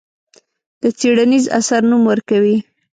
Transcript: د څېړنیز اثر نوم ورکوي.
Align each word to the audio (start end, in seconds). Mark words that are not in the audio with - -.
د 0.81 0.83
څېړنیز 0.97 1.45
اثر 1.59 1.81
نوم 1.89 2.03
ورکوي. 2.11 2.57